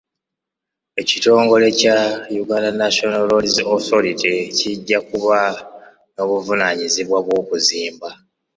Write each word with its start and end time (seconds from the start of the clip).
Ekitongole 1.01 1.67
kya 1.79 1.97
Uganda 2.43 2.71
National 2.81 3.21
roads 3.31 3.55
authority 3.75 4.33
kijja 4.57 4.99
kuba 5.09 5.39
n'obuvunaanyizibwa 6.13 7.17
bw'okuzimba. 7.25 8.09